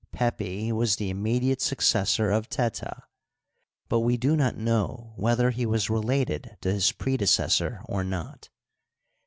Pepi 0.11 0.71
was 0.71 0.95
the 0.95 1.11
immediate 1.11 1.61
successor 1.61 2.31
of 2.31 2.49
Teta, 2.49 3.03
but 3.87 3.99
we 3.99 4.17
do 4.17 4.35
not 4.35 4.57
know 4.57 5.13
whether 5.15 5.51
he 5.51 5.63
was 5.67 5.91
related 5.91 6.57
to 6.61 6.73
his 6.73 6.91
predecessor 6.91 7.81
or 7.87 8.03
not. 8.03 8.49